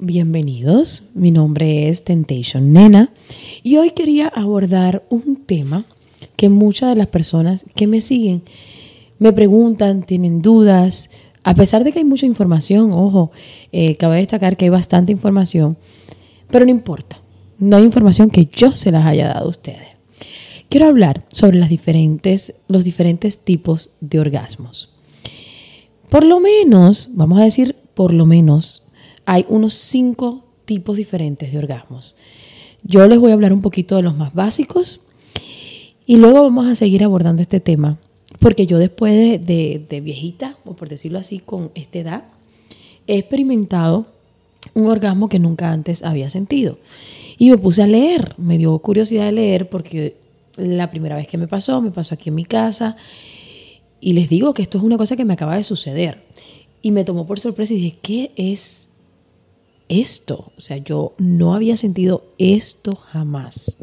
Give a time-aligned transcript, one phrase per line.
[0.00, 3.12] Bienvenidos, mi nombre es Temptation Nena
[3.62, 5.84] y hoy quería abordar un tema
[6.36, 8.42] que muchas de las personas que me siguen
[9.18, 11.10] me preguntan, tienen dudas,
[11.42, 13.32] a pesar de que hay mucha información, ojo,
[13.72, 15.76] eh, cabe destacar que hay bastante información,
[16.50, 17.20] pero no importa,
[17.58, 19.97] no hay información que yo se las haya dado a ustedes.
[20.68, 21.68] Quiero hablar sobre los
[22.84, 24.94] diferentes tipos de orgasmos.
[26.10, 28.84] Por lo menos, vamos a decir por lo menos,
[29.24, 32.16] hay unos cinco tipos diferentes de orgasmos.
[32.82, 35.00] Yo les voy a hablar un poquito de los más básicos
[36.06, 37.98] y luego vamos a seguir abordando este tema,
[38.38, 42.24] porque yo después de, de, viejita, o por decirlo así, con esta edad,
[43.06, 44.06] he experimentado
[44.74, 46.78] un orgasmo que nunca antes había sentido.
[47.38, 50.27] Y me puse a leer, me dio curiosidad de leer porque
[50.58, 52.96] la primera vez que me pasó, me pasó aquí en mi casa.
[54.00, 56.24] Y les digo que esto es una cosa que me acaba de suceder.
[56.82, 58.90] Y me tomó por sorpresa y dije, ¿qué es
[59.88, 60.52] esto.
[60.56, 63.76] O sea, yo no había sentido esto jamás.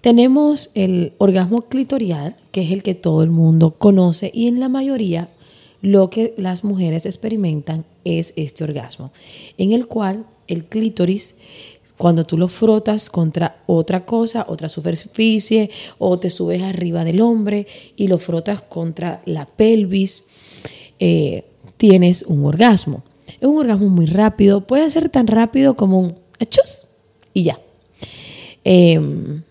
[0.00, 4.68] Tenemos el orgasmo clitorial, que es el que todo el mundo conoce y en la
[4.68, 5.28] mayoría
[5.80, 9.12] lo que las mujeres experimentan es este orgasmo,
[9.58, 11.36] en el cual el clítoris,
[11.96, 17.66] cuando tú lo frotas contra otra cosa, otra superficie, o te subes arriba del hombre
[17.96, 20.24] y lo frotas contra la pelvis,
[20.98, 21.44] eh,
[21.76, 23.02] tienes un orgasmo.
[23.40, 26.86] Es un orgasmo muy rápido, puede ser tan rápido como un achus
[27.34, 27.60] y ya.
[28.64, 29.42] Em,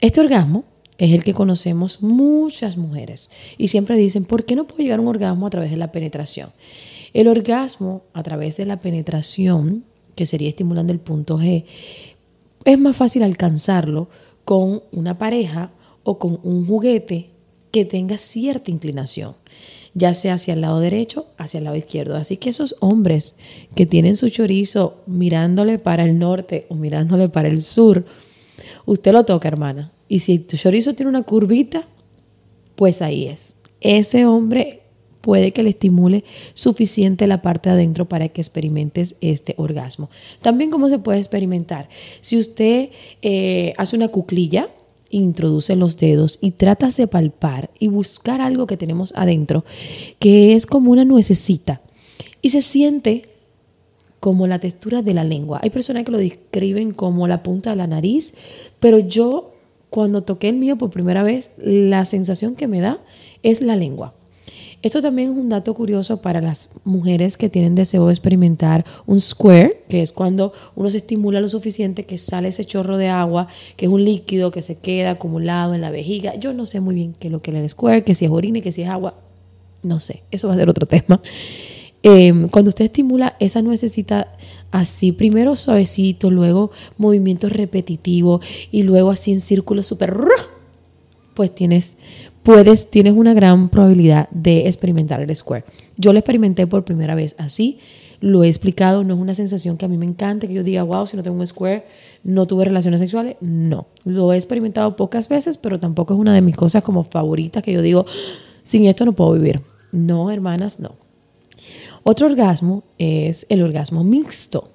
[0.00, 0.64] este orgasmo
[0.98, 5.02] es el que conocemos muchas mujeres y siempre dicen, ¿por qué no puedo llegar a
[5.02, 6.50] un orgasmo a través de la penetración?
[7.14, 9.84] El orgasmo a través de la penetración,
[10.18, 11.64] que sería estimulando el punto G,
[12.64, 14.08] es más fácil alcanzarlo
[14.44, 15.70] con una pareja
[16.02, 17.30] o con un juguete
[17.70, 19.36] que tenga cierta inclinación
[19.94, 22.16] ya sea hacia el lado derecho, hacia el lado izquierdo.
[22.16, 23.36] Así que esos hombres
[23.74, 28.04] que tienen su chorizo mirándole para el norte o mirándole para el sur,
[28.86, 29.92] usted lo toca, hermana.
[30.08, 31.86] Y si tu chorizo tiene una curvita,
[32.76, 33.54] pues ahí es.
[33.80, 34.67] Ese hombre
[35.28, 36.24] puede que le estimule
[36.54, 40.08] suficiente la parte de adentro para que experimentes este orgasmo.
[40.40, 41.90] También cómo se puede experimentar.
[42.22, 42.88] Si usted
[43.20, 44.70] eh, hace una cuclilla,
[45.10, 49.66] introduce los dedos y tratas de palpar y buscar algo que tenemos adentro,
[50.18, 51.82] que es como una nuececita
[52.40, 53.28] y se siente
[54.20, 55.60] como la textura de la lengua.
[55.62, 58.32] Hay personas que lo describen como la punta de la nariz,
[58.80, 59.52] pero yo
[59.90, 63.02] cuando toqué el mío por primera vez, la sensación que me da
[63.42, 64.14] es la lengua.
[64.80, 69.20] Esto también es un dato curioso para las mujeres que tienen deseo de experimentar un
[69.20, 73.48] square, que es cuando uno se estimula lo suficiente que sale ese chorro de agua,
[73.76, 76.36] que es un líquido que se queda acumulado en la vejiga.
[76.36, 78.30] Yo no sé muy bien qué es lo que es el square, que si es
[78.30, 79.14] orina que si es agua.
[79.82, 81.20] No sé, eso va a ser otro tema.
[82.04, 84.36] Em, cuando usted estimula esa nuecesita
[84.70, 90.16] así, primero suavecito, luego movimientos repetitivos y luego así en círculo súper,
[91.34, 91.96] pues tienes
[92.42, 95.64] puedes, tienes una gran probabilidad de experimentar el square.
[95.96, 97.78] Yo lo experimenté por primera vez así,
[98.20, 100.82] lo he explicado, no es una sensación que a mí me encante, que yo diga,
[100.82, 101.84] wow, si no tengo un square,
[102.24, 103.36] no tuve relaciones sexuales.
[103.40, 107.62] No, lo he experimentado pocas veces, pero tampoco es una de mis cosas como favoritas
[107.62, 108.06] que yo digo,
[108.62, 109.62] sin esto no puedo vivir.
[109.92, 110.96] No, hermanas, no.
[112.02, 114.70] Otro orgasmo es el orgasmo mixto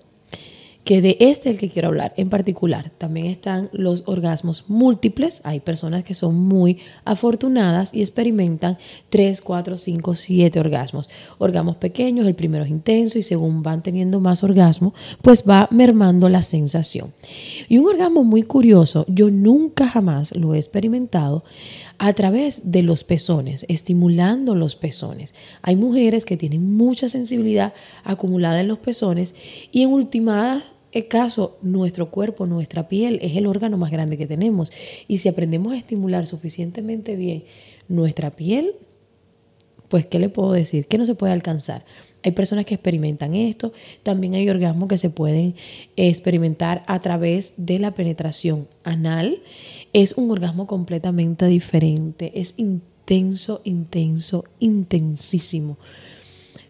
[0.83, 2.91] que de este es el que quiero hablar en particular.
[2.97, 5.41] También están los orgasmos múltiples.
[5.43, 8.77] Hay personas que son muy afortunadas y experimentan
[9.09, 11.09] 3, 4, 5, 7 orgasmos.
[11.37, 16.27] Orgasmos pequeños, el primero es intenso y según van teniendo más orgasmo, pues va mermando
[16.27, 17.13] la sensación.
[17.69, 21.43] Y un orgasmo muy curioso, yo nunca jamás lo he experimentado
[21.97, 25.33] a través de los pezones, estimulando los pezones.
[25.61, 27.73] Hay mujeres que tienen mucha sensibilidad
[28.03, 29.35] acumulada en los pezones
[29.71, 30.63] y en ultimadas
[30.93, 34.71] el caso, nuestro cuerpo, nuestra piel es el órgano más grande que tenemos.
[35.07, 37.45] Y si aprendemos a estimular suficientemente bien
[37.87, 38.75] nuestra piel,
[39.89, 40.85] pues, ¿qué le puedo decir?
[40.85, 41.83] ¿Qué no se puede alcanzar?
[42.23, 43.73] Hay personas que experimentan esto.
[44.03, 45.55] También hay orgasmos que se pueden
[45.95, 49.39] experimentar a través de la penetración anal.
[49.91, 52.31] Es un orgasmo completamente diferente.
[52.35, 55.77] Es intenso, intenso, intensísimo.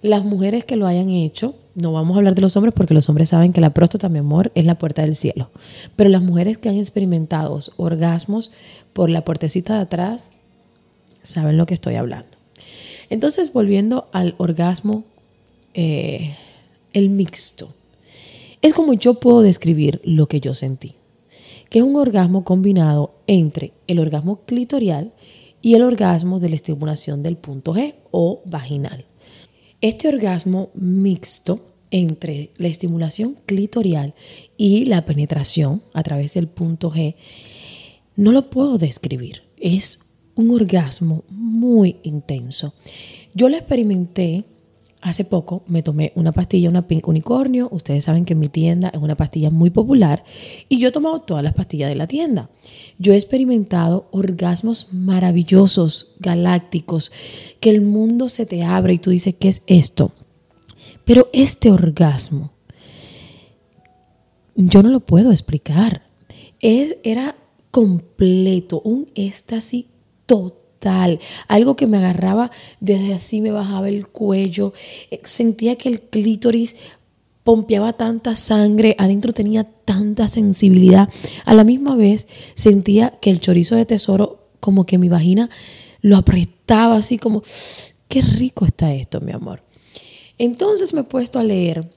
[0.01, 3.07] Las mujeres que lo hayan hecho, no vamos a hablar de los hombres porque los
[3.07, 5.49] hombres saben que la próstata, mi amor, es la puerta del cielo.
[5.95, 8.51] Pero las mujeres que han experimentado orgasmos
[8.91, 10.29] por la puertecita de atrás,
[11.23, 12.37] saben lo que estoy hablando.
[13.09, 15.05] Entonces, volviendo al orgasmo,
[15.73, 16.35] eh,
[16.93, 17.73] el mixto,
[18.61, 20.95] es como yo puedo describir lo que yo sentí,
[21.69, 25.13] que es un orgasmo combinado entre el orgasmo clitorial
[25.61, 29.05] y el orgasmo de la estimulación del punto G o vaginal.
[29.81, 31.59] Este orgasmo mixto
[31.93, 34.15] entre la estimulación clitorial
[34.57, 37.15] y la penetración a través del punto G,
[38.15, 39.43] no lo puedo describir.
[39.57, 39.99] Es
[40.35, 42.73] un orgasmo muy intenso.
[43.35, 44.45] Yo lo experimenté
[45.03, 47.67] Hace poco me tomé una pastilla, una Pink Unicornio.
[47.73, 50.23] Ustedes saben que en mi tienda es una pastilla muy popular
[50.69, 52.49] y yo he tomado todas las pastillas de la tienda.
[52.99, 57.11] Yo he experimentado orgasmos maravillosos, galácticos,
[57.59, 60.13] que el mundo se te abre y tú dices, ¿qué es esto?
[61.03, 62.53] Pero este orgasmo,
[64.55, 66.03] yo no lo puedo explicar.
[66.61, 67.35] era
[67.71, 69.87] completo, un éxtasis
[70.25, 70.62] total
[71.47, 74.73] algo que me agarraba desde así, me bajaba el cuello,
[75.11, 76.75] eh, sentía que el clítoris
[77.43, 81.09] pompeaba tanta sangre, adentro tenía tanta sensibilidad.
[81.45, 85.49] A la misma vez sentía que el chorizo de tesoro, como que mi vagina
[86.01, 87.43] lo apretaba así como,
[88.07, 89.63] qué rico está esto, mi amor.
[90.37, 91.91] Entonces me he puesto a leer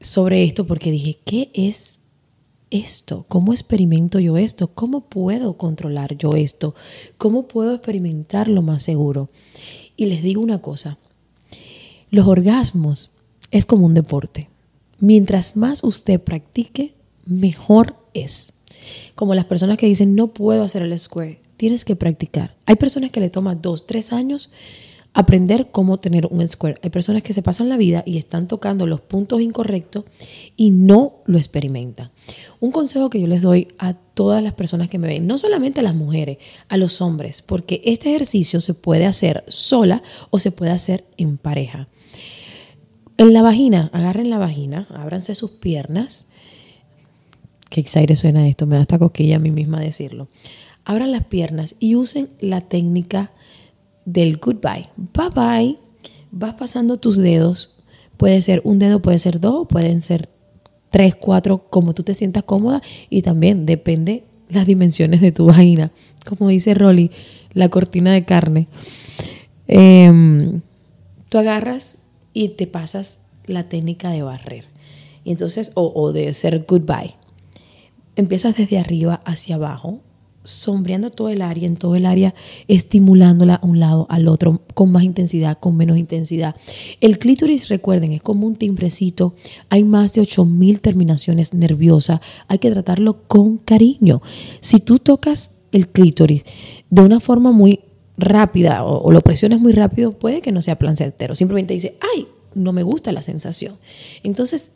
[0.00, 2.00] sobre esto porque dije, ¿qué es
[2.70, 3.24] esto?
[3.28, 4.68] ¿Cómo experimento yo esto?
[4.68, 6.74] ¿Cómo puedo controlar yo esto?
[7.16, 9.30] ¿Cómo puedo experimentarlo más seguro?
[9.96, 10.98] Y les digo una cosa,
[12.10, 13.12] los orgasmos
[13.50, 14.48] es como un deporte.
[15.00, 16.94] Mientras más usted practique,
[17.24, 18.54] mejor es.
[19.14, 22.56] Como las personas que dicen, no puedo hacer el square, tienes que practicar.
[22.66, 24.50] Hay personas que le toman dos, tres años
[25.14, 26.76] aprender cómo tener un square.
[26.82, 30.04] Hay personas que se pasan la vida y están tocando los puntos incorrectos
[30.56, 32.10] y no lo experimentan.
[32.60, 35.80] Un consejo que yo les doy a todas las personas que me ven, no solamente
[35.80, 36.38] a las mujeres,
[36.68, 41.38] a los hombres, porque este ejercicio se puede hacer sola o se puede hacer en
[41.38, 41.88] pareja.
[43.16, 46.28] En la vagina, agarren la vagina, ábranse sus piernas.
[47.70, 50.28] Qué exaire suena esto, me da esta cosquilla a mí misma decirlo.
[50.84, 53.32] Abran las piernas y usen la técnica
[54.04, 54.88] del goodbye.
[54.96, 55.78] Bye bye.
[56.30, 57.74] Vas pasando tus dedos.
[58.16, 60.28] Puede ser un dedo, puede ser dos, pueden ser
[60.90, 62.82] tres, cuatro, como tú te sientas cómoda.
[63.10, 65.92] Y también depende las dimensiones de tu vagina.
[66.26, 67.10] Como dice Rolly,
[67.52, 68.68] la cortina de carne.
[69.66, 70.62] Em,
[71.28, 71.98] tú agarras
[72.32, 74.64] y te pasas la técnica de barrer.
[75.24, 77.14] Y entonces, o, o de ser goodbye.
[78.16, 80.00] Empiezas desde arriba hacia abajo
[80.48, 82.34] sombreando todo el área, en todo el área,
[82.66, 86.56] estimulándola a un lado, al otro, con más intensidad, con menos intensidad.
[87.00, 89.34] El clítoris, recuerden, es como un timbrecito.
[89.68, 92.20] Hay más de 8000 terminaciones nerviosas.
[92.48, 94.22] Hay que tratarlo con cariño.
[94.60, 96.44] Si tú tocas el clítoris
[96.90, 97.80] de una forma muy
[98.16, 101.34] rápida o, lo presionas muy rápido, puede que no sea placentero.
[101.34, 103.76] Simplemente dice, ay, no me gusta la sensación.
[104.22, 104.72] Entonces,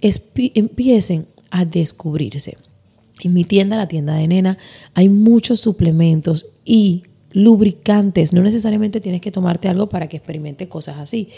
[0.00, 2.56] empiecen a descubrirse.
[3.20, 4.58] En mi tienda, la tienda de nena,
[4.94, 8.32] hay muchos suplementos y lubricantes.
[8.32, 11.28] No necesariamente tienes que tomarte algo para que experimente cosas así.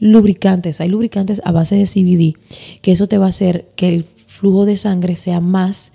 [0.00, 2.36] Lubricantes, hay lubricantes a base de CBD,
[2.82, 5.92] que eso te va a hacer que el flujo de sangre sea más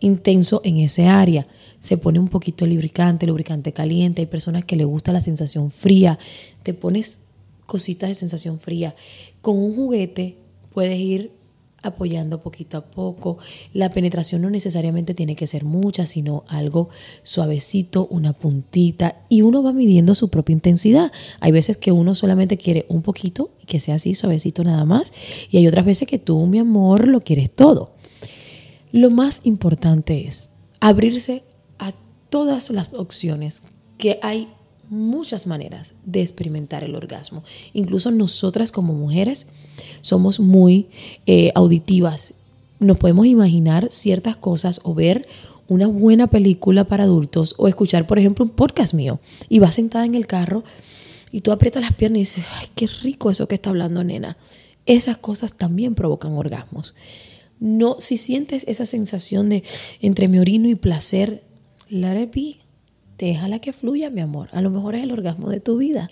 [0.00, 1.46] intenso en ese área.
[1.80, 4.22] Se pone un poquito de lubricante, lubricante caliente.
[4.22, 6.18] Hay personas que le gusta la sensación fría.
[6.62, 7.20] Te pones
[7.66, 8.94] cositas de sensación fría.
[9.40, 10.38] Con un juguete
[10.72, 11.32] puedes ir
[11.82, 13.38] apoyando poquito a poco.
[13.72, 16.88] La penetración no necesariamente tiene que ser mucha, sino algo
[17.22, 21.12] suavecito, una puntita, y uno va midiendo su propia intensidad.
[21.40, 25.12] Hay veces que uno solamente quiere un poquito y que sea así suavecito nada más,
[25.50, 27.92] y hay otras veces que tú, mi amor, lo quieres todo.
[28.92, 31.42] Lo más importante es abrirse
[31.78, 31.92] a
[32.30, 33.62] todas las opciones
[33.98, 34.48] que hay
[34.88, 37.44] muchas maneras de experimentar el orgasmo.
[37.74, 39.48] Incluso nosotras como mujeres
[40.00, 40.88] somos muy
[41.26, 42.34] eh, auditivas.
[42.80, 45.26] Nos podemos imaginar ciertas cosas o ver
[45.68, 50.06] una buena película para adultos o escuchar, por ejemplo, un podcast mío y vas sentada
[50.06, 50.64] en el carro
[51.30, 54.38] y tú aprietas las piernas y dices, ay, qué rico eso que está hablando nena.
[54.86, 56.94] Esas cosas también provocan orgasmos.
[57.60, 59.62] No, si sientes esa sensación de
[60.00, 61.42] entre mi orino y placer,
[61.90, 62.68] let it be
[63.18, 64.48] déjala que fluya, mi amor.
[64.52, 66.08] A lo mejor es el orgasmo de tu vida.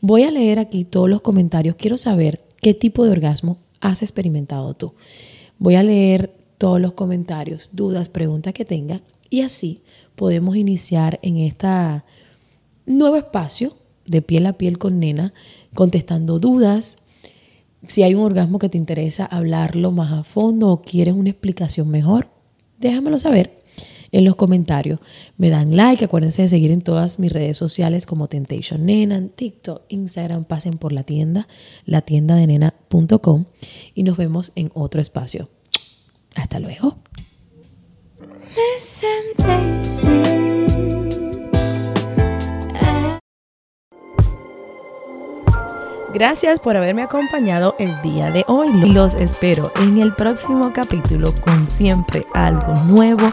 [0.00, 1.76] Voy a leer aquí todos los comentarios.
[1.76, 4.94] Quiero saber qué tipo de orgasmo has experimentado tú.
[5.58, 9.82] Voy a leer todos los comentarios, dudas, preguntas que tenga y así
[10.14, 11.68] podemos iniciar en este
[12.86, 13.74] nuevo espacio
[14.06, 15.34] de piel a piel con nena,
[15.74, 17.00] contestando dudas.
[17.86, 21.90] Si hay un orgasmo que te interesa hablarlo más a fondo o quieres una explicación
[21.90, 22.30] mejor,
[22.78, 23.58] déjamelo saber
[24.14, 25.00] en los comentarios.
[25.36, 29.82] Me dan like, acuérdense de seguir en todas mis redes sociales como Temptation Nena, TikTok,
[29.88, 31.48] Instagram, pasen por la tienda,
[31.84, 33.44] la tienda de nena.com
[33.94, 35.48] y nos vemos en otro espacio.
[36.36, 36.96] Hasta luego.
[46.14, 48.70] Gracias por haberme acompañado el día de hoy.
[48.92, 53.32] Los espero en el próximo capítulo con siempre algo nuevo